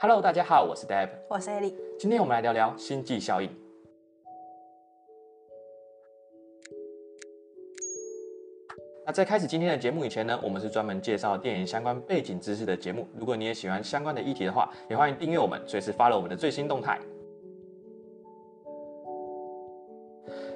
[0.00, 1.74] Hello，大家好，我是 Deb，我是 Ellie。
[1.98, 3.50] 今天我们来聊聊星际效应。
[9.04, 13.08] 那在开始今天的节目以前呢，我们是专门介绍电影相关背景知识的节目。
[13.18, 17.00] 如果你也喜欢相关的议题的话，也欢迎订阅我们，随时 follow 我们的最新动态。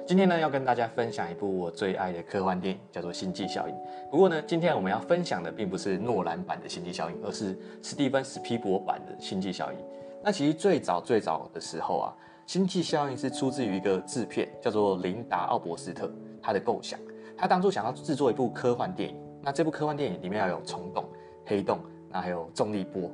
[0.05, 3.73] 今天呢，要跟大家分享一部我最爱的科幻电影，叫做《星际效应》。
[4.11, 9.79] 不过呢，今天我们要分享的并不是诺兰版的《星际效应》，而是史蒂芬·史匹柏版的《星际效应》。
[10.21, 12.13] 那其实最早最早的时候啊，
[12.51, 16.99] 《星际效应》是出自于一个制片，叫做琳达·奥伯斯特，他的构想。
[17.37, 21.05] 他当初想要制作一部科幻电影，那这部科幻电影里面要有虫洞、
[21.45, 21.79] 黑洞，
[22.09, 23.09] 那还有重力波。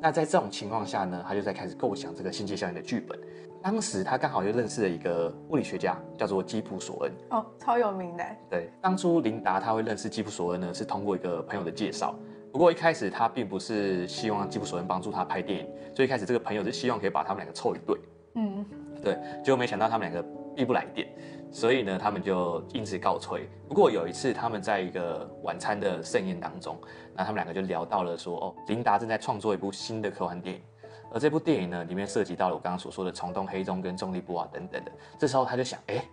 [0.00, 3.18] 那在这种情况下呢，他就在开始构想这个星际效应的剧本。
[3.62, 7.12] 当时他刚好又认识了一个物理学家，叫做基普索恩。
[7.30, 8.24] 哦，超有名的。
[8.48, 12.14] 对，当初琳达他会认识基普索恩呢，是通过一个朋友的介绍。
[12.52, 17.98] 不过一开始他并不是希望基普索恩帮助他拍电影，所以一开始这个朋友是希望可以把他们两个凑一对。
[18.34, 18.64] 嗯，
[19.02, 21.08] 对，结果没想到他们两个并不来电。
[21.52, 23.48] 所以呢，他们就因此告吹。
[23.66, 26.76] 不过有一次，他们在一个晚餐的盛宴当中，
[27.14, 30.62] 那他们两个就聊到了说，哦，琳达正在创作一部新的科幻电影，
[31.10, 34.92] 而这部电影呢，里面涉及到了我刚刚所说的虫洞、黑洞跟重力波啊等等的。
[35.18, 36.04] 这时候他就想，哎，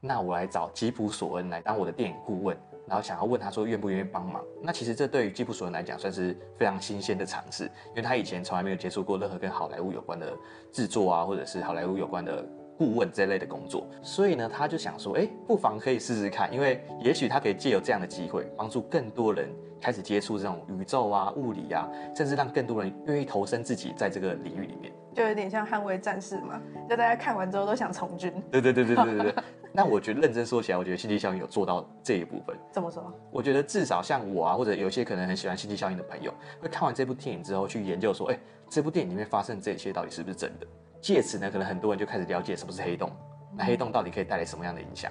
[0.00, 2.56] 那我来找吉普索恩来当我的电影顾问，
[2.88, 4.42] 然后想要问他说愿不愿意帮忙。
[4.60, 10.32] 那其实这对于吉普索恩来讲算是非常新鲜的尝试，因为他以前从来没有接触过任何跟好莱坞有关的
[10.72, 12.44] 制作啊，或者是好莱坞有关的。
[12.76, 19.48] 顾问这类的工作，所以呢，他就想说，哎，不妨可以试试看，因为也许他可以借由这样的机会，帮助更多人
[19.80, 28.32] 开始接触这种宇宙啊、物理啊，甚至让更多人愿意投身自己在这个领域里面，就有点像捍卫战士嘛，就大家看完之后都想从军。
[28.50, 29.34] 对对对对对对对。
[29.74, 32.54] 那我觉得认真说起来，我觉得星际效应有做到这一部分。
[32.70, 33.10] 怎么说？
[33.30, 40.66] 我觉得至少像我啊，或者有些可能很喜欢星际效应的朋友，会看完这部电影之后去研究说，哎，这部电影里面发生这一切到底是不是真的？
[41.02, 43.10] 借此呢，可能很多人就开始了解什么是黑洞，
[43.58, 45.10] 那黑洞到底可以带来什么样的影响？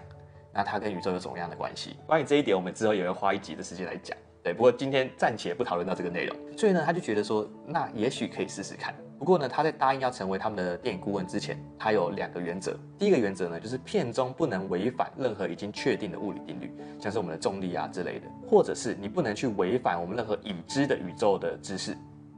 [0.53, 1.97] 那它跟宇宙有什么样的关系？
[2.07, 4.17] 关于这一点，我们之后也会花一集的时间来讲。
[4.41, 6.35] 对，不过今天暂且不讨论到这个内容。
[6.57, 8.95] 所以呢，他就觉得说，那也许可以试试看。
[9.19, 12.75] 不过呢，他在答应要成为他们的电影顾问之前，他有两个原则。
[12.97, 21.91] 第一个原则呢，就是片中不能违反任何已经确定的物理定律，像是我们的重力啊之类的，或者是你不能去违反我们任何已知的宇宙的知识。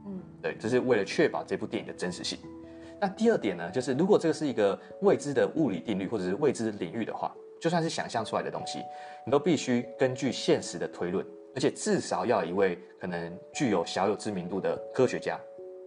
[0.04, 2.38] 嗯，对，这是为了确保这部电影的真实性。
[3.00, 8.80] 那第二点呢，就是如果这个是一个未知的物理定律或者是未知领域的话，就算是想象出来的东西，
[9.26, 15.38] 你都必须根据现实的推论，而且至少要一位可能具有小有知名度的科学家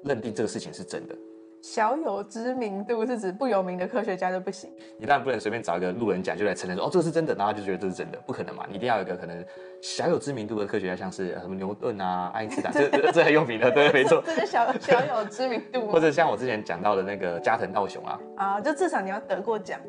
[0.03, 1.15] 认定这个事情是真的。
[1.61, 4.69] 小有知名度是指不有名的科学家就不行？
[4.97, 8.65] 你当然不能随便找一个路人甲就来承认说哦，这个是真的，然后就觉得这是真的，不可能嘛！
[8.69, 9.43] 你一定要有一个可能
[9.81, 14.23] 小有知名度的科学家，像是什么牛顿啊、爱因斯坦，这这很有名的，对，没错。
[14.25, 19.79] 这是小小有知名度， 或者像我之前讲到的那个加藤道雄啊，啊，就至少你要得过奖。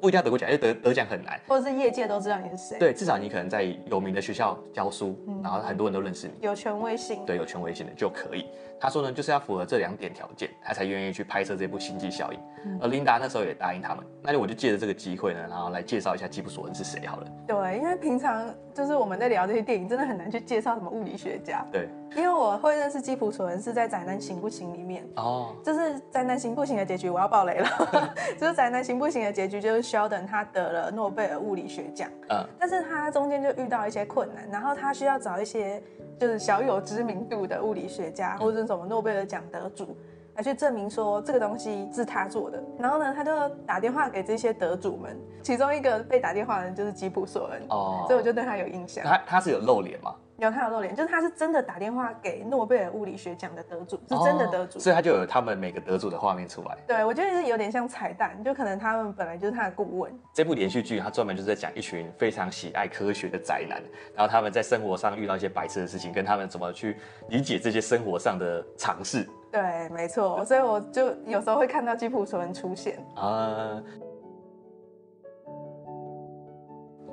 [0.00, 2.78] 不一定要得过奖，因为得得奖很难，或者是业界都知道你是谁。
[2.78, 7.24] 对，至少你可能在有名的学校教书，嗯、然后很多人都认识你，有权威性。
[7.24, 8.44] 对，有权威性的就可以。
[8.84, 12.38] 他说呢，就是要符合这两点条件，他才愿意去拍摄这部《星际效应》。
[12.66, 12.78] 嗯。
[12.82, 17.26] 而琳达那时候也答应他们，那就我就借着这个机会呢，然后来介绍一下基普索恩是谁好了。
[17.46, 21.66] 对，因为平常就是我们在聊这些电影，真的很难去介绍什么物理学家。
[21.72, 21.88] 对。
[22.14, 25.80] 因为我会认识基普索恩是在《宅男行不行》里面哦，就是
[26.12, 27.68] 《宅男行不行》的结局，我要爆雷了。
[28.38, 35.82] 就是《宅男行不行》的结局，就是 Sheldon 他得了诺贝尔物理学奖，嗯，但是他中间就遇到一些困难，然后他需要找一些
[36.16, 39.96] 就是小有知名度的物理学家或者是什么诺贝尔奖得主。
[40.36, 42.62] 来去证明说这个东西是他做的。
[42.78, 49.04] 然后呢，他就打电话给这些得主们，其中一个被打电话的人就是吉普索恩哦，所以我就对他有印象。
[49.04, 50.14] 他他是有露脸吗？
[50.36, 56.76] 有他有露脸，就是他是真的打电话给诺贝尔物理学奖的得主，是真的得主，哦，所以他就有他们每个得主的画面出来。
[56.88, 60.12] 对，我觉得是有点像彩蛋，就可能他们本来就是他的顾问。
[60.34, 63.80] 这部连续剧，他专门就是在讲一群非常喜爱科学的宅男，
[64.12, 66.96] 然后他们在生活上遇到一些白痴的事情，跟他们怎么去
[67.28, 69.24] 理解这些生活上的常识。
[69.54, 73.80] 对，没错，所以我就有时候会看到基普索恩出现啊。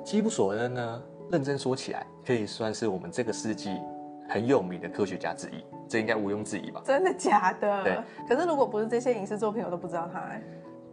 [0.02, 1.02] 基普索恩呢？
[1.30, 3.80] 认真说起来，可以算是我们这个世纪
[4.28, 6.82] 很有名的科学家之一，这应该毋庸置疑吧？
[6.84, 7.84] 真的假的？
[7.84, 7.98] 对。
[8.28, 10.42] 可是如果不是这些影视作品，我都不知道他哎。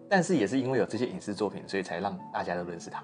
[0.08, 3.04] 但是也是因为有这些影视作品，所以才让大家都认识他。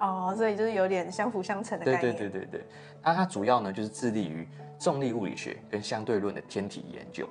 [0.00, 2.00] 哦，所以就是有点相辅相成的概念。
[2.00, 2.66] 对对对对对。
[3.00, 4.48] 那他主要呢，就是致力于
[4.80, 7.24] 重力物理学跟相对论的天体研究。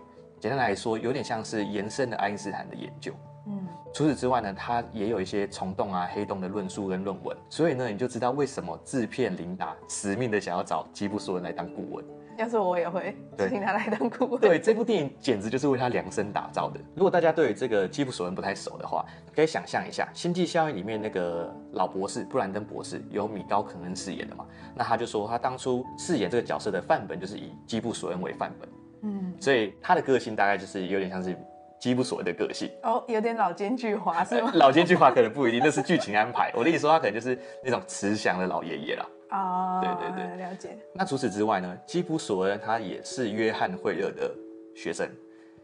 [0.44, 3.14] 简单来说，有点像是延伸的爱因斯坦的研究。
[3.48, 12.06] 嗯，除此之外呢，他也有一些虫洞啊、黑洞的论述跟论文，所以呢，你就知道为什么制片琳达死命的想要找基布索恩来当顾问。
[12.38, 14.42] 要是我也会请他来当顾问。
[14.42, 16.78] 对，这部电影简直就是为他量身打造的。
[16.94, 24.46] 如果大家对这个基普索恩不太熟的话，可以想象一下，《星际效应》里面那个老博士布兰登博士由米高肯恩饰演的嘛，
[24.76, 28.68] 那他就说他当初饰演这个角色的范本就是以基布索恩为范本。
[29.04, 31.38] 嗯，所以他的个性大概就是有点像是。
[31.80, 34.50] 基普索恩的个性哦，有点老奸巨猾是吗？
[34.54, 36.50] 老奸巨猾可能不一定，那是剧情安排。
[36.56, 39.06] 我跟你说，他可能就是那种慈祥的老爷爷啦。
[39.32, 40.78] 哦，对对对，了解。
[40.94, 41.78] 那除此之外呢？
[41.86, 44.34] 基普索恩他也是约翰惠勒的
[44.74, 45.06] 学生。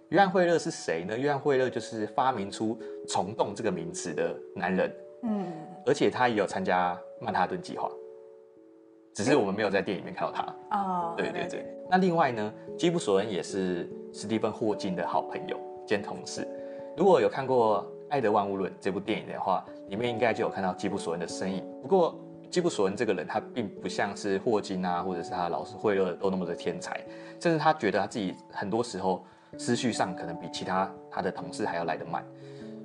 [0.10, 1.18] 约翰惠勒是谁呢？
[1.18, 2.78] 约翰惠勒就是发明出
[3.08, 4.94] 虫洞这个名词的男人。
[5.24, 5.48] 嗯，
[5.86, 7.90] 而且他也有参加曼哈顿计划，
[9.14, 10.78] 只是我们没有在电影里面看到他。
[10.78, 11.66] 哦，对对对。
[11.90, 12.54] 那另外呢？
[12.78, 15.60] 基普索恩也是史蒂芬霍金的好朋友。
[15.88, 16.48] 兼同事，
[16.96, 21.66] 如果有看过《爱的万物论》这部电影的话，里面应该就有看到基普索恩的身影。
[21.82, 22.16] 不过，
[22.52, 27.04] 基普索恩这个人，他并不像是霍金啊，或者是他的老师惠勒都那么的天才，
[27.40, 29.26] 甚至他觉得他自己很多时候
[29.58, 32.24] 思绪上可能比其他他的同事还要来得慢，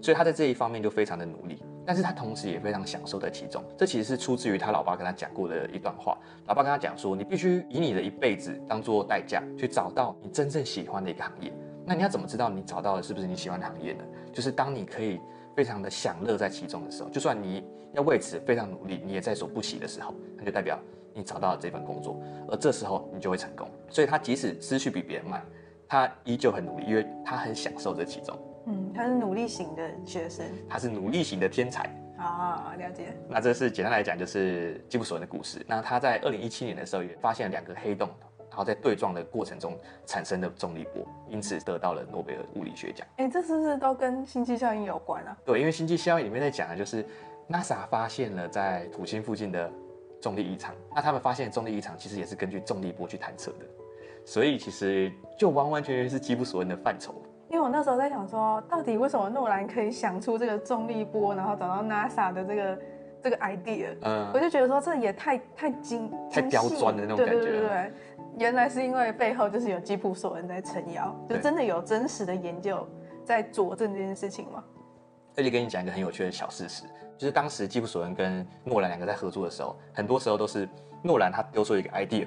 [0.00, 1.62] 所以他在这一方面就非常的努力。
[1.86, 3.62] 但是他同时也非常享受在其中。
[3.76, 6.16] 这其实是出自于他老爸跟他讲过的一段话。
[6.46, 11.52] 老爸跟他讲说：“你必须以你的一辈子当做代价，去找到你真正喜欢的一个行业。”
[11.86, 14.04] 那你要怎么知道你找到的是不是你喜欢的行业呢？
[14.32, 15.20] 就是当你可以
[15.54, 20.78] 非常的享乐在其中的时候，就算你要为此非常努力，你也在所不惜的时候，那就代表
[21.12, 23.68] 你找到了这份工作，而这时候你就会成功。
[23.90, 25.44] 所以他即使思绪比别人慢，
[25.86, 28.34] 他依旧很努力，因为他很享受这其中。
[28.94, 31.82] 嗯，他是努力型的学生，他是努力型的天才。
[32.16, 33.14] 啊，了解。
[33.28, 35.64] 那这是简单来讲，就是基普索恩的故事。
[35.68, 38.08] 那他在二零一七年的时候也发现了两个黑洞。
[38.50, 39.76] 然后在对撞的过程中
[40.06, 43.04] 产生的重力波，因此得到了诺贝尔物理学奖。
[43.16, 45.36] 哎，这是不是都跟星际效应有关啊？
[45.44, 47.04] 对，因为星际效应里面在讲的就是
[47.50, 49.68] NASA 发现了在土星附近的
[50.20, 53.66] 重力异常，那他们发现重力异常其实也是根据重力波去探测的，
[54.24, 57.12] 所以其实就完完全全是基普索恩的范畴。
[57.54, 62.78] 因为我那时候在想说，到底为什么诺兰可以想出这个重力波，然后找到 NASA 的这个
[63.22, 63.94] 这个 idea？
[64.02, 67.32] 嗯，我就觉得说这也太太精太刁钻的那种感觉。
[67.32, 67.92] 对对对对。
[68.38, 72.84] 原来是因为背后就是有基普索恩在撑腰，就真的有真实的研究
[73.24, 74.64] 在佐证这件事情吗？
[75.36, 76.82] 而且跟你讲一个很有趣的小事实，
[77.16, 80.68] 就是当时基普索恩跟诺兰两个在合作的时候，很多时候都是
[81.04, 82.26] 诺兰他丢出一个 idea。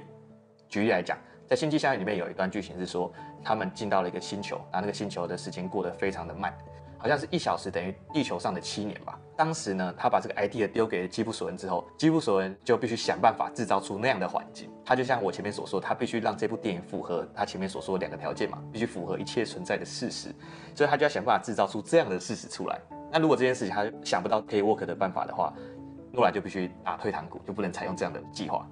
[0.69, 3.11] 举例来讲，在《星际效应》里面有一段剧情是说，
[3.41, 6.53] 他们进到了一个星球，然后那个星球的时间过得非常的慢。
[6.99, 9.19] 好像是一小时等于地球上的七年吧。
[9.35, 14.67] 当时呢，他把这个 idea 丢给基普索恩之后，基普索恩就必须想办法制造出那样的环境。
[14.83, 20.33] 他就像我前面所说，他必须让这部电影符合他前面所说的两个条件嘛，必须符合一切存在的事实。
[20.73, 22.79] 所以他就要想办法制造出这样的事实出来。
[23.11, 25.53] 那如果这件事情他想不到可以 work 的办法的话，
[26.11, 28.67] 诺兰就必须打退堂鼓，就不能采用这样的计划。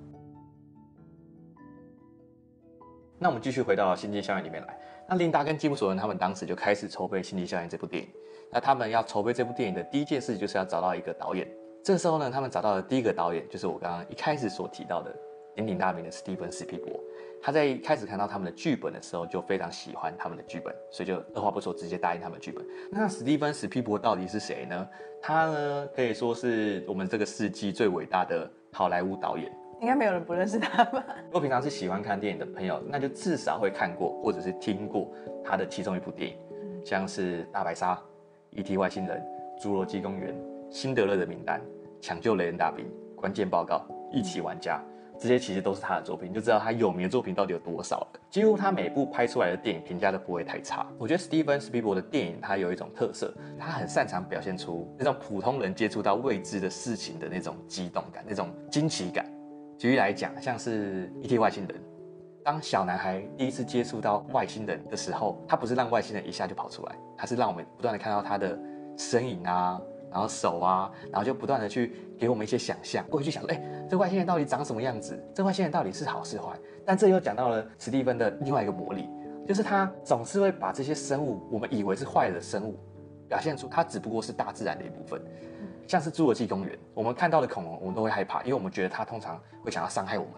[3.18, 4.78] 那我们继续回到《星际效应》里面来。
[5.08, 8.10] 那琳达跟基普索恩他们当时就开始筹备《星际效应》这部电影。
[8.52, 11.48] 那他们要筹备这部电影的第一件事就是要找到一个导演。
[11.84, 15.16] 这时候呢，他们找到的第一个导演就是我刚刚一开始所提到的
[15.56, 17.00] 鼎鼎大名的史蒂芬史匹柏。
[17.42, 22.66] 他在一开始看到他们的剧本的时候就非常喜欢他们的剧本，所以就二话不说直接答应他们剧本。
[22.92, 24.88] 那史蒂芬史匹柏到底是谁呢？
[25.22, 29.52] 他呢可以说是我们这个世纪最伟大的好莱坞导演。
[29.86, 31.06] 应该没有人不认识他吧？
[31.30, 35.08] 如果平常是喜欢看电影的朋友，那就至少会看过或者是听过
[35.44, 36.36] 他的其中一部电影，
[36.84, 37.94] 像是《大白鲨》、
[38.50, 38.77] 《E.T.
[38.77, 39.24] 外星人》、
[39.63, 40.34] 《侏罗纪公园》、
[40.72, 41.60] 《辛德勒的名单》、
[42.01, 42.84] 《抢救雷恩大兵》、
[43.15, 43.86] 《关键报告》、
[44.18, 44.82] 《一起玩家》，
[45.22, 48.20] 这些其实都是他的作品，就知道他有名的作品到底有多少了。
[48.32, 50.84] 几乎他每部拍出来的电影评价都不会太差。
[50.98, 59.24] 我觉得史蒂芬史匹柏的电影他有一种特色，他很擅长表现出那种普通人接触到未知的事情的那种激动感、那种惊奇感。
[59.77, 61.38] 举例来讲，像是《E.T.
[61.38, 61.77] 外星人》，
[62.44, 68.58] 当小男孩第一次接触到外星人的时候，他不是让外星人一下就跑出来，他是让我们不断的看到他的
[68.98, 75.22] 身影啊，然后手啊，然后就不断的去给我们一些想象，过去想说，哎、这外星人到底长什么样子？
[75.34, 76.58] 这外星人到底是好是坏？
[76.86, 79.10] 但这又讲到了史蒂芬的另外一个魔力，
[79.46, 82.79] 就是他总是会把这些生物，我们以为是坏的生物，
[83.27, 85.22] 表现出它只不过是大自然的一部分。
[85.88, 90.34] 像是侏罗纪公园，我们看到的恐龙，我们都会害怕，因为我们觉得它通常会想要伤害我们。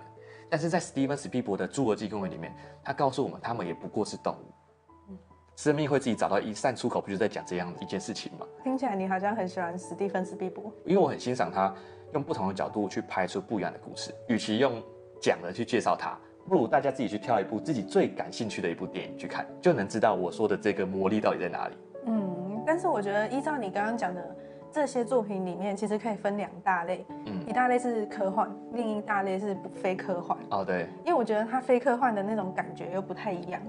[0.49, 5.15] 但是在史蒂芬史皮伯的侏罗纪公园里面，他告诉我们，他们也不过是动物，
[5.55, 8.45] 生命会自己找到一扇出口，不就在讲这样一件事情吗？
[8.63, 11.73] 听起来你好像很喜欢史蒂芬斯皮伯，因为我很欣赏他
[12.13, 14.13] 用不同的角度去拍出不一样的故事。
[14.29, 14.81] 与其用
[15.21, 21.75] 讲的去介绍他，不如大家自己去挑一部自己最感兴趣的一部电影去看，就能知道我说的这个魔力到底在哪里。
[22.05, 24.35] 嗯，但是我觉得依照你刚刚讲的。
[24.71, 30.37] 这些作品里面其实可以分两大类，嗯，一大类是科幻，另一大类是非科幻。
[30.51, 33.61] 哦，对，因为我觉得它非科幻的那种感觉又不太一样，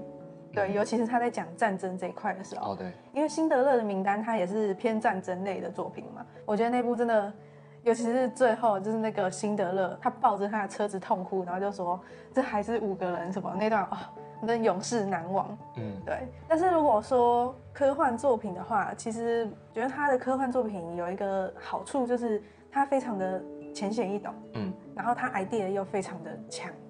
[0.53, 2.73] 对，尤其是他在讲战争这一块的时候。
[2.73, 7.33] 哦，对，因为辛德勒的名单它也是偏战争类的作品嘛，我觉得那部真的，
[7.83, 11.99] 尤其是最后就是那个辛德勒他抱着他的车子痛哭，然后就说
[12.33, 13.53] 这还是五个人什么？
[13.57, 14.11] 那段啊。
[14.15, 16.25] 哦那永世难忘，嗯，对。
[16.47, 23.43] 但是如果说科幻作品的话，其实觉得他的科幻作品有一个好处，就是它非常的
[23.73, 26.88] 浅显易懂，嗯，然后他 idea 又非常的强，嗯，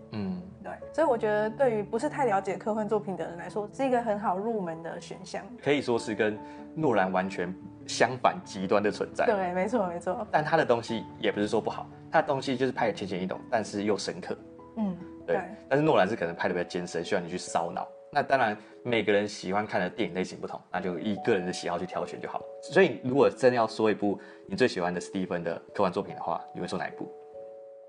[0.70, 0.94] 对。
[0.94, 5.44] 所以我觉得对于不是太了解科幻作品的人来说，是一个很好入门的选项。
[5.64, 6.38] 可以说是跟
[6.76, 7.54] 诺兰完全
[7.88, 9.26] 相反极端的存在。
[9.26, 10.26] 对，没错没错。
[10.32, 14.38] 但他的东西也不是说不好，他的东西就是拍的浅显易懂，但是又深刻，
[14.78, 14.98] 嗯。
[15.28, 17.88] 对，但是诺兰是可能拍的比较艰深，需要你去烧脑。
[18.12, 22.46] 那当然，每个人喜欢看的电影类型不同，那就以个人的喜好去挑选就好了。
[22.64, 27.08] 所以，如果真的要说一部你最喜欢的史蒂芬的科幻作品的话，你会说哪一部？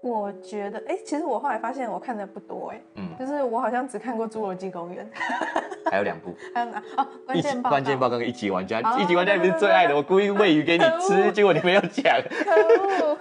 [0.03, 5.09] 我觉得，哎、欸，其实我后来发现我看的不多，哎，嗯，就是我好像只看过《侏罗纪公园》，
[5.91, 6.83] 还有两部，还有哪？
[6.97, 13.19] 哦，关键报，关键报告跟一级玩家，一级玩家你不是最爱的，我故意喂鱼给你吃，结果你没有讲，可恶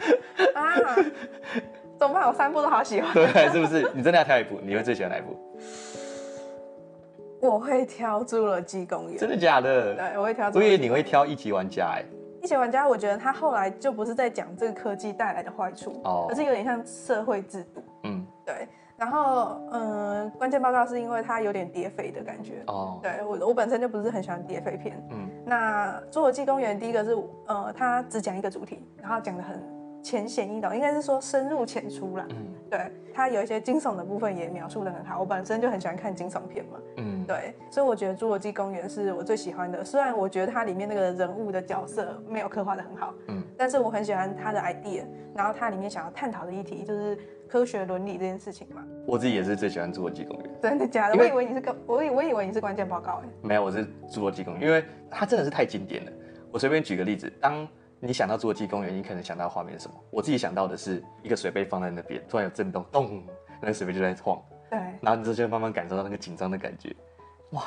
[0.56, 0.96] 啊！
[2.00, 2.26] 怎么办？
[2.26, 3.14] 我三部都好喜欢。
[3.14, 3.92] 对，是不是？
[3.94, 4.58] 你真的要挑一部？
[4.64, 5.38] 你会最喜欢哪一部？
[7.42, 9.18] 我会挑《侏罗纪公园》。
[9.20, 9.96] 真的假的？
[9.96, 10.50] 对，我会挑。
[10.56, 12.04] 我以为你会挑《一级玩家》哎。
[12.42, 17.84] 《一些玩家》，我觉得他后来就不是在讲这个科技带来的坏处，哦，而是有点像社会制度。
[18.04, 18.68] 嗯，对。
[18.98, 22.64] 然后，嗯，关键报告是因为它有点叠匪的感觉。
[22.68, 23.00] 哦。
[23.02, 25.02] 对我，我本身就不是很喜欢叠匪片。
[25.12, 25.30] 嗯。
[25.46, 27.18] 那《侏罗纪公园》第一个是，
[27.48, 29.80] 呃，他只讲一个主题，然后讲的很。
[30.02, 32.26] 浅显易懂，应该是说深入浅出啦。
[32.30, 32.36] 嗯，
[32.70, 35.20] 对，它有一些惊悚的部分也描述的很好。
[35.20, 36.80] 我本身就很喜欢看惊悚片嘛。
[36.96, 39.86] 嗯，对，所以我觉得《侏罗纪公园》是我最喜欢的。
[39.86, 45.04] 虽然我觉得它里面那个人物的角色没有刻画的很好，嗯，但是我很喜欢它的 idea。
[45.36, 47.16] 然后它里面想要探讨的议题就是
[47.48, 48.84] 科学伦理这件事情嘛。
[49.06, 50.48] 我自己也是最喜欢《侏罗纪公园》。
[50.60, 51.16] 真的假的？
[51.16, 53.30] 我以为你是个，我以我以为你是关键报告哎。
[53.44, 56.12] 没有，我是《侏罗纪公园》，因为它真的是太经典了。
[56.52, 57.68] 我随便举个例子，当。
[58.02, 59.96] 你想到侏罗纪公园，你可能想到画面是什么？
[60.10, 63.22] 我自己想到的是一个水杯放在那边，突然有震动，咚，
[63.62, 64.42] 那个水杯就在晃。
[64.70, 64.80] 对。
[65.02, 66.96] 然后你就慢慢感受到那个紧张的感觉。
[67.52, 67.64] 哇！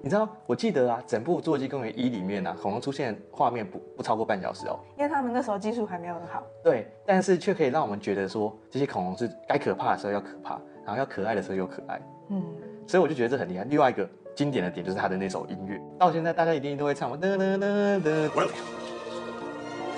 [0.00, 4.78] 你知道，我记得啊，整部《侏罗纪公园一》里面啊，恐龙出现画面不不超过半小时哦。
[4.98, 6.42] 因为他们那时候技术还没有很好。
[6.62, 12.00] 对，但是却可以让我们觉得说，这些恐龙是该可怕的时候要可怕，然后要可爱的时候又可爱。
[12.28, 12.42] 嗯。
[12.86, 13.64] 所以我就觉得这很厉害。
[13.64, 17.16] 另外一个经典的点就是他的那首音乐，到现在大家一定都会唱嘛。
[17.16, 17.66] 哒哒哒
[18.04, 18.40] 哒。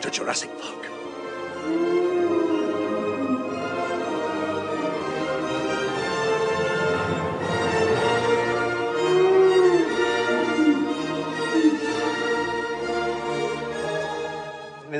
[0.08, 1.95] Jurassic Park。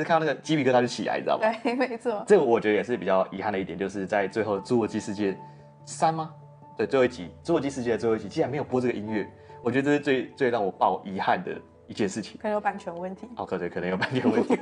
[0.07, 1.51] 看到那个鸡皮疙瘩就起来，你知道吗？
[1.63, 2.23] 对，没错。
[2.25, 5.37] 这个我觉得也是比较遗憾的一点，就是在最后《侏罗纪世界
[5.85, 6.33] 三》吗？
[6.77, 9.27] 对，最后一集《侏罗纪世界》的最后一集，竟然没有播这个音乐，
[9.61, 11.51] 我觉得这是最最让我抱遗憾的。
[11.89, 13.29] 一件事情，可能有版权问题。
[13.37, 14.59] 哦，可对可能有版权问题。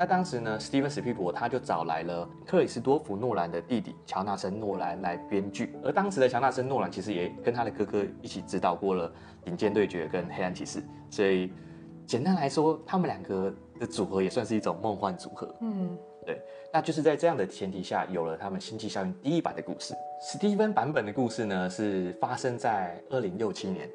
[0.00, 5.76] 那当时呢，史蒂芬史匹柏他就找来了克里斯多弗诺兰的弟弟乔纳森诺兰来编剧。
[5.84, 9.10] 而当时的乔纳森诺兰其实也跟他的哥哥一起指导过了
[9.44, 10.78] 《顶尖对决》跟《黑暗骑士》，
[11.10, 11.52] 所以
[12.06, 15.54] 简单来说，他们两个的组合也算是一种梦幻组合。
[15.60, 15.94] 嗯。
[16.24, 16.40] 对，
[16.72, 19.92] 那就是在这样的前提下，有了他们《星际效应》第一版的故事。
[20.22, 23.86] 史蒂芬版本的故事呢，是发生在二零六七年。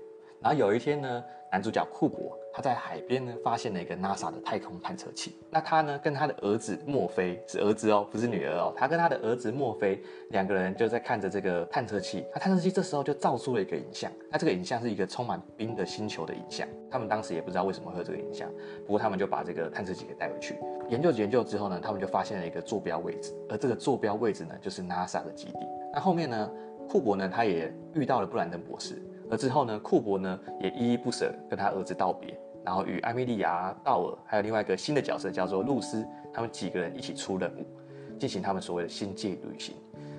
[0.46, 5.36] 然后有一天呢，男主角库珀他在海边呢，发现了一个 NASA 的太空探测器。
[5.50, 8.72] 那他呢，跟他的儿子墨菲是儿子哦，不是女儿哦。
[8.78, 10.00] 他跟他的儿子墨菲
[10.30, 12.24] 两个人就在看着这个探测器。
[12.32, 14.12] 那探测器这时候就照出了一个影像。
[14.30, 16.68] 那这个影像是一个充满冰的星球的影像。
[16.92, 18.48] 他们当时也不知道为什么会有这个影像，
[18.86, 20.56] 不过他们就把这个探测器给带回去
[20.90, 23.34] 研究研究之后呢，他们就发现了一个坐标位置。
[23.50, 25.58] 而这个坐标位置呢，就是 NASA 的基地。
[25.92, 26.52] 那后面呢，
[26.88, 29.02] 库珀呢，他也遇到了布兰登博士。
[29.30, 37.66] 而之后呢，库珀呢也依依不舍跟他儿子道别，然后与艾米莉亚·道尔还有另外一个新的角色叫做露丝，他们几个人一起出任务，
[38.20, 39.76] 进行他们所谓的星际旅行。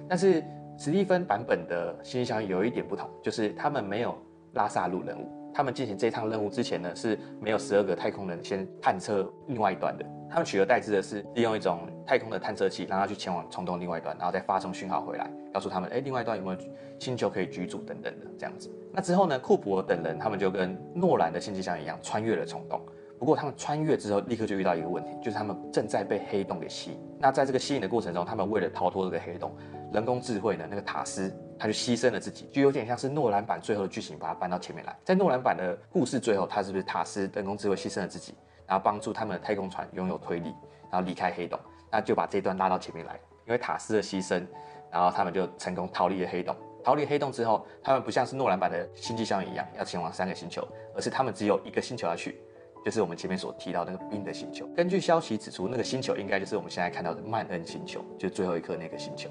[0.09, 0.43] 但是
[0.79, 4.17] 史蒂芬版本的《星际效应》有一点不同，就是他们没有
[4.55, 10.05] 拉萨路任务，他们进行这趟任务之前呢，是没有十二个太空人先探测另外一段的。
[10.29, 16.59] 他们取而代之的是利用一种太空的探测器，让他去前往虫洞另外一端，然后再发送讯号回来，告诉他们，哎，另外一端有没有
[16.99, 18.71] 星球可以居住等等的这样子。
[18.93, 22.81] 那之后呢，库珀等人他们就跟诺兰的星际效应一样，穿越了虫洞。
[23.19, 26.99] 不过他们穿越之后，立刻就遇到一个问题，就是他们正在被黑洞给吸引。
[27.19, 29.57] 那在这个吸引的过程中，他们为了逃脱这个黑洞，
[29.91, 34.95] 人工智慧呢，那个塔斯他就牺牲了自己，就有点像是诺兰版最后的剧情，把它搬到前面来。
[35.03, 38.35] 在诺兰版的故事最后，他是不是塔斯人工智慧牺牲了自己，
[38.67, 40.55] 然后帮助他们的太空船拥有推力，
[40.91, 41.59] 然后离开黑洞？
[41.97, 44.47] 那就把这段拉到前面来，因为塔斯的牺牲，
[44.93, 46.55] 然后他们就成功逃离了黑洞。
[46.85, 50.63] 逃离黑洞之后，他们不像是诺兰版的星际效应一样要前往三个星球，
[50.95, 52.39] 而是他们只有一个星球要去，
[52.85, 54.67] 就是我们前面所提到那个冰的星球。
[54.77, 59.31] 根据消息指出，那个星球应该就是我们现在看到的曼恩星球，就是最后一颗那个星球。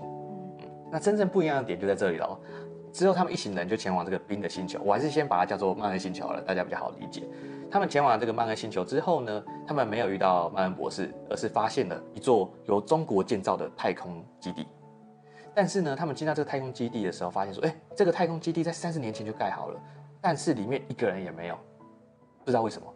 [0.62, 2.36] 嗯，那真正不一样的点就在这里了。
[2.92, 7.22] 之后他们一行人就前往这个冰的星球，我还是先把它叫做曼恩星球好了，大家比较好理解。
[7.70, 14.66] 他们前往这个曼恩星球之后呢，他们没有遇到曼恩博士，而是发现了一座由中国建造的太空基地。
[15.54, 19.80] 但是呢，他们进到这个太空基地的时候，发现说，哎，这个太空基地在三十年前就盖好了，
[20.22, 21.58] 但是里面一个人也没有，
[22.44, 22.88] 不知道为什么。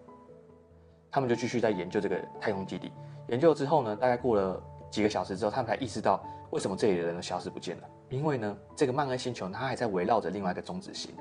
[1.12, 2.92] 他们就继续在研究这个太空基地。
[3.30, 4.62] 研究之后呢，大概过了
[4.92, 7.84] 几个小时之后，他们才意识到为什么这里的人都消失不见了。
[8.10, 11.12] 因为呢，这个曼恩星球它还在围绕着另外一个中子星，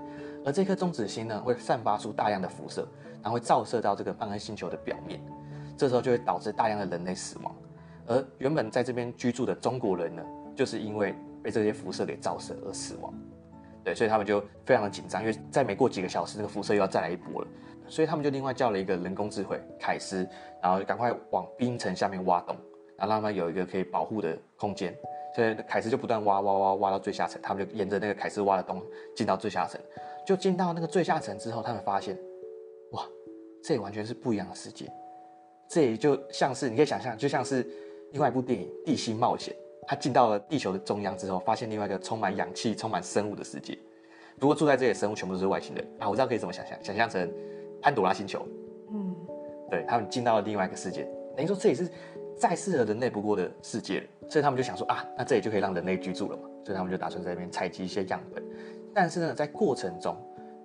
[0.44, 2.86] 而这颗中子星呢，会散发出大量的辐射，
[3.22, 5.20] 然后会照射到这个曼恩星球的表面，
[5.76, 7.54] 这时候就会导致大量的人类死亡。
[8.06, 10.22] 而原本在这边居住的中国人呢，
[10.56, 13.12] 就是因为被这些辐射给照射而死亡，
[13.84, 17.48] 对，所以他们就非常的紧张，因为再没过几个小时，那个辐射又要再来一波了，
[17.86, 20.26] 所以他们就另外叫了一个人工智慧凯斯，
[20.62, 22.56] 然后赶快往冰层下面挖洞，
[22.96, 24.94] 然后让他们有一个可以保护的空间，
[25.36, 28.82] 所以凯斯就不断挖挖挖挖到最下层，他们就沿着那个凯斯挖的洞
[29.14, 29.78] 进到最下层，
[30.26, 32.18] 就进到那个最下层之后，他们发现，
[32.92, 33.04] 哇，
[33.62, 34.90] 这也完全是不一样的世界，
[35.68, 37.66] 这也就像是你可以想象，就像是
[38.12, 39.54] 另外一部电影《地心冒险》。
[39.90, 43.78] 他进到了地球的中央之后，发现另外一个充满氧气、充满生物的世界。
[44.38, 46.06] 不过住在这里的生物全部都是外星人啊！
[46.08, 47.32] 我知道可以怎么想象，想象成
[47.80, 48.46] 潘朵拉星球。
[48.92, 49.16] 嗯，
[49.70, 51.88] 对，他们进到了另外一个世界，等于说这也是
[52.36, 54.06] 再适合人类不过的世界。
[54.28, 56.42] 所以他们就想说啊，那这里就可以让人类居住了嘛。
[56.62, 58.44] 所以他们就打算在那边采集一些样本。
[58.92, 60.14] 但是呢，在过程中，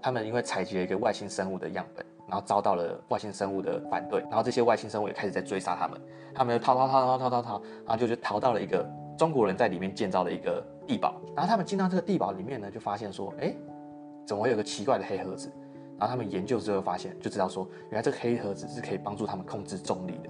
[0.01, 6.01] 他们因为采集了一个外星生物的样本，然后遭到了外星生物的反对，然后这些外星生物也开始在追杀他们。
[6.33, 8.83] 他们就逃逃逃逃逃逃逃，然后就就逃到了一个。
[9.15, 13.53] 中国人在里面建造的一个地堡，然后他们进到这个地堡里面呢，就发现说，哎，
[14.25, 15.53] 怎么会有个奇怪的黑盒子？
[15.99, 20.29] 然后他们研究之后发现，就知道说，原来这个黑盒子是可以帮助他们控制重力的。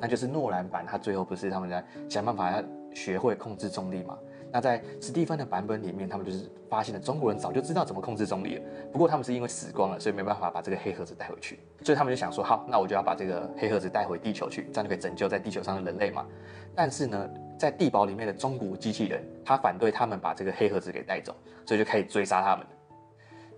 [0.00, 4.16] 那就是诺兰版，他最后不是他们在想办法要学会控制重力吗？
[4.52, 8.62] 那在史蒂芬的版本里面，他们就是发现了中国人早就知道怎么控制重力了，
[8.92, 16.26] 不过他们是因为死光了，所以没办法把这个黑盒子带回去，所以他们就想说，好，那我就要把这个黑盒子带回地球去，这样就可以拯救在地球上的人类嘛。
[16.74, 21.34] 但是呢，在地堡里面的中古机器人，他反对他们把这个黑盒子给带走，
[21.64, 22.66] 所以就开始追杀他们。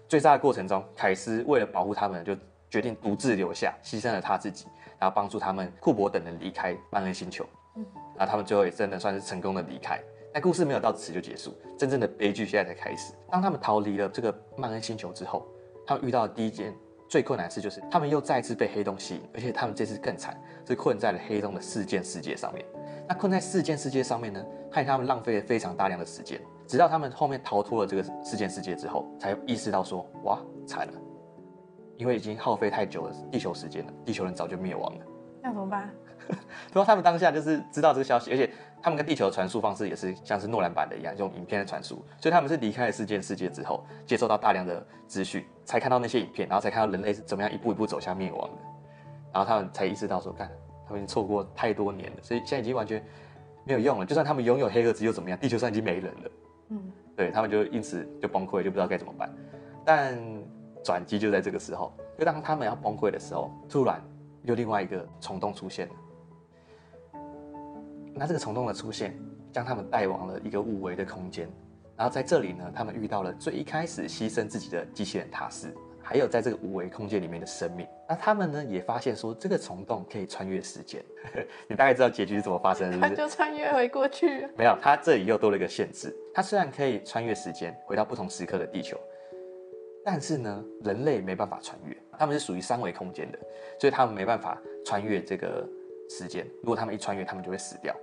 [0.07, 2.37] 追杀的过程中，凯斯为了保护他们，就
[2.71, 4.67] 决定独自留下，牺牲了他自己，
[4.99, 7.45] 然后帮助他们库珀等人离开曼恩星球。
[7.77, 7.85] 嗯，
[8.17, 10.01] 然后他们最后也真的算是成功的离开。
[10.35, 13.13] 但故事没有到此就结束，真正的悲剧现在才开始。
[13.31, 15.47] 当他们逃离了这个曼恩星球之后，
[15.87, 16.75] 他们遇到的第一件
[17.09, 22.67] 最困难的事就是，他们又再次被黑洞吸引，而且他们这次更惨，是困在了黑洞的事件世界上面。
[23.09, 30.95] 那困在事件世界上面呢，害他们浪费了非常大量的时间，直到他们后面逃脱了这个事件世界之后，才意识到说，哇，惨了，
[31.97, 35.05] 因为已经耗费太久了地球时间了，地球人早就灭亡了。
[35.45, 35.89] 那怎么办？
[36.27, 38.51] 不过他们当下就是知道这个消息，而且。
[38.85, 48.63] 他们跟地球的传输方式也是像是诺兰版的一样，用影片的传输，所以他们是离开了事件世界之后，接受到大量的资讯，才看到那些影片，然后才看到人类是怎么样一步一步走向灭亡的，
[49.33, 50.51] 然后他们才意识到说，看，
[50.87, 53.03] 他们已经错过太多年了，所以现在已经完全
[53.65, 54.05] 没有用了。
[54.05, 55.39] 就算他们拥有黑盒子又怎么样？
[55.39, 56.31] 地球上已经没人了。
[56.69, 59.35] 嗯，对他们就因此就崩溃，就不知道该怎么办。
[59.83, 60.15] 但
[60.85, 63.99] 转机就在这个时候，就当他们要崩溃的时候，突然
[64.45, 65.95] 又另外一个虫洞出现了。
[68.15, 69.19] 那这个虫洞的出现，
[69.53, 71.49] 将他们带往了一个五维的空间，
[71.97, 77.85] 然后在这里呢，他们遇到了最一开始牺牲自己的机器人塔斯，还有在这个五维空间里面的生命。
[78.09, 81.03] 那他们呢，也发现说这个虫洞可以穿越时间。
[81.67, 83.11] 你大概知道结局是怎么发生的，是不是？
[83.11, 84.47] 他就穿越回过去。
[84.57, 86.15] 没有，他这里又多了一个限制。
[86.33, 88.97] 他虽然可以穿越时间回到不同时刻的地球，
[90.05, 91.97] 但是呢，人类没办法穿越。
[92.19, 93.39] 他们是属于三维空间的，
[93.81, 95.67] 所以他们没办法穿越这个
[96.09, 96.47] 时间。
[96.63, 97.95] 如果他们一穿越，他们就会死掉。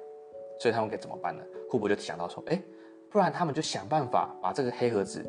[0.60, 1.44] 所以他们该怎么办呢？
[1.70, 2.62] 库珀就想到说，哎，
[3.10, 5.26] 不然他们就想办法把这个黑盒子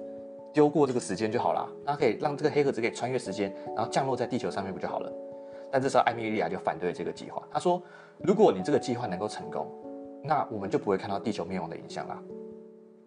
[0.52, 5.12] 丢过这个时间就好了，那可以让这个黑盒子可以穿越时间，然后降落在地球上面不就好了？
[5.70, 7.82] 但这时候艾米莉亚就反对这个计划，她说，
[8.18, 9.70] 如果你这个计划能够成功，
[10.22, 12.22] 那我们就不会看到地球灭亡的影像啦，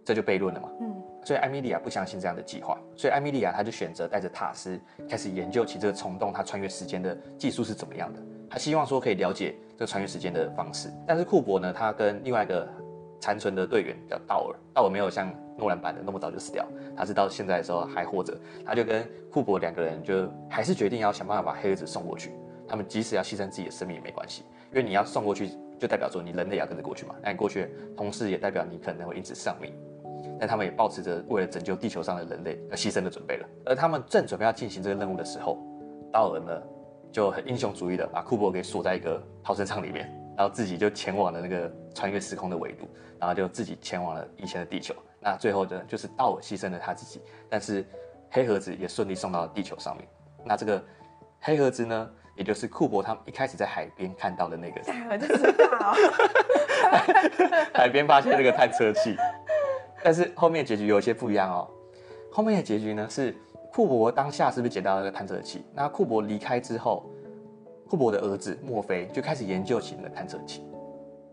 [0.03, 0.71] 这就悖论了嘛。
[0.81, 0.94] 嗯。
[1.25, 8.21] 所以艾米莉亚不相信这样的计划，所以艾米莉亚她就选择带着塔斯开始研究起这个虫洞它穿越时间的技术是怎么样的。
[8.47, 12.65] 他希望说可以了解这个穿越时间的方式，但是库珀呢，他跟另外一个
[13.19, 16.63] 残存的队员叫道尔，道尔没有像诺兰版的那么早就死掉，
[16.95, 18.37] 他是到现在的时候还活着。
[18.63, 22.31] 他就跟库珀两个人就还是决定要想办法把黑盒子送过去。
[22.67, 27.15] 他们即使要牺牲自己的生命也没关系，因为你要送过去，就代表说你人类也要跟着过去嘛。
[27.23, 29.73] 那你过去，同时也代表你可能会因此丧命。
[30.39, 33.47] 但他们也保持着为了拯救地球上的人类而牺牲的准备了。
[33.65, 35.57] 而他们正准备要进行这个任务的时候，
[36.11, 36.61] 道尔呢
[37.11, 42.87] 就很英雄主义的把库珀给锁在一个逃生舱里面，然后自己就前往了那个穿越时空的维度，
[43.19, 44.93] 然后就自己前往了以前的地球。
[45.19, 47.85] 那最后呢，就是道尔牺牲了他自己，但是
[48.29, 50.07] 黑盒子也顺利送到了地球上面。
[50.43, 50.83] 那这个
[51.39, 55.95] 黑盒子呢，也就是库珀他们一开始在海边看到的那个，我就知道，
[57.73, 59.15] 海边发现那个探测器。
[60.05, 61.67] 但是后面结局有一些不一样哦。
[62.31, 63.35] 后面的结局呢是
[63.73, 65.65] 库珀当下是不是捡到那个探测器？
[65.73, 67.03] 那库珀离开之后，
[67.89, 70.63] 库珀的儿子墨菲就开始研究起那个探测器。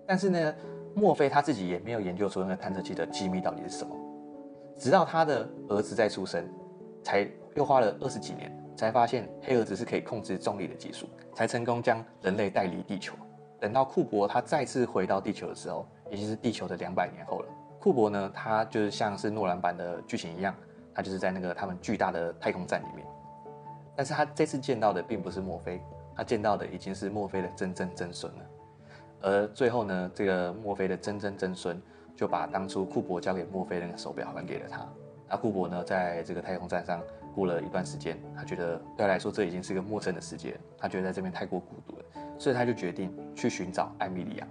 [0.07, 0.55] 但是呢，
[0.95, 3.95] 墨菲他自己也没有研究出那个探测器的机密到底是什么。
[4.79, 6.43] 直到他的儿子再出生，
[7.03, 13.15] 才又花了二十几年，才发现黑盒子是可以控制重力的技术，才成功将人类带离地球。
[13.61, 17.49] 等到库珀他再次回到地球的时候，已经是地球的两百年后了。
[17.83, 20.55] 库珀呢，他就是像是诺兰版的剧情一样，
[20.95, 23.05] 他就是在那个他们巨大的太空站里面。
[23.97, 25.83] 但是他这次见到的并不是墨菲，
[26.15, 28.41] 他见到的已经是墨菲的曾曾曾孙了。
[29.21, 31.83] 而最后呢，这个墨菲的曾曾曾孙
[32.15, 34.87] 就把当初库珀交给墨菲那个手表还给了他。
[35.29, 37.03] 那库珀呢，在这个太空站上
[37.35, 42.05] 过了一段时间，他觉得对他来说这已经是一个陌生的世界，他觉得在这边太过孤独了，
[42.39, 44.47] 所以他就决定去寻找艾米莉亚。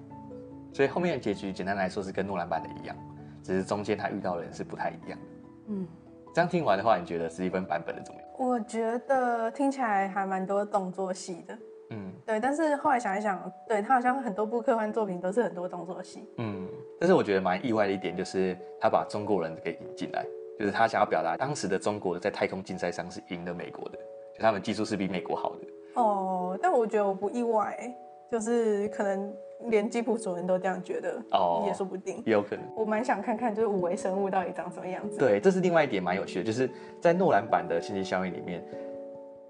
[0.74, 2.96] 所以后面的结局简单来说是跟诺兰版的一样。
[3.44, 5.26] 只是中间他遇到的人是不太一样的。
[5.68, 5.88] 嗯，
[6.34, 8.30] 这样听完的话，你觉得史蒂芬版本的怎么样？
[8.38, 11.58] 我觉得听起来还蛮多动作戏的。
[11.92, 12.40] 嗯，对。
[12.40, 16.28] 但是后来想一想，对，他好像很多部科幻作品都是很多动作戏。
[16.38, 16.68] 嗯，
[17.00, 20.26] 但是我觉得蛮意外的一点就是他把中国人给引进来，
[20.58, 23.98] 就是他想要表达当时的中国在太空竞赛上是赢了美国的，
[24.34, 26.02] 就他们技术是比美国好的。
[26.02, 27.94] 哦，但我觉得我不意外，
[28.32, 29.34] 就是可能。
[29.70, 32.66] 连吉普主人都这样觉得哦，也说不定，也有可能。
[32.76, 35.18] 我蛮想看看，就是五维生物到底长什么样子。
[35.18, 36.70] 对，这是另外一点蛮有趣的，就是
[37.00, 38.64] 在诺兰版的《星际效应》里面，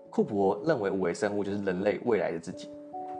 [0.10, 2.70] 库珀认为五维生物就是人类未来的自己，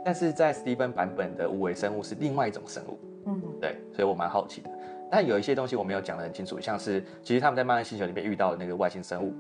[0.04, 2.98] 但是在史蒂芬版本的五维生物是另外一种生物。
[3.26, 4.70] 嗯，对，所以我蛮好奇的。
[5.10, 9.34] 但有一些东西我没有讲得很清楚，像是其实他们在漫威星球里面遇到的那个外星生物，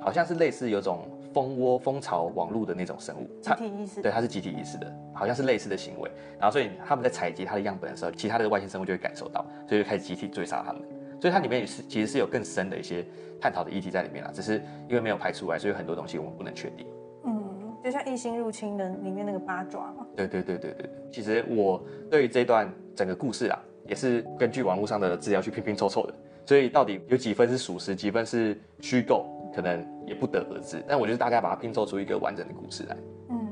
[0.00, 1.06] 好像是类似有种。
[1.32, 6.10] 蜂窝、蜂巢、网络的那种生物，集体意识，对，它是集体意识的，好像是类似的行为。
[6.38, 10.82] 然后，所以他们在采集它的样本的时候，其他的外星生物就会感受到，所以就开始集体追杀他们。
[11.20, 13.04] 所以它里面也是其实是有更深的一些
[13.40, 16.86] 探讨的议题在里面啦，只是因为没有排出来，所以很多东西我们不能确定。
[17.24, 20.06] 嗯，就像异星入侵的里面那个八爪嘛。
[20.16, 20.90] 对对对对对。
[21.12, 26.14] 其实我对于这段整个故事啊，也是根据网络上的资料去拼拼凑凑的，
[26.44, 29.24] 所以到底有几分是属实，几分是虚构？
[29.54, 32.96] 可能也不得而知，但我就是大概把它拼凑出一个完整的故事来。
[33.30, 33.48] 嗯，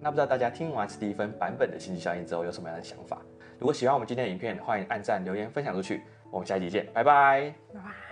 [0.00, 3.18] 那不知道大家听完史蒂芬版本的星际效应之后有什么样的想法？
[3.58, 6.02] 如果喜欢我们今天的影片，欢迎按赞、留言、分享出去。
[6.30, 7.54] 我们下一集见，拜拜。
[7.72, 8.07] 拜拜。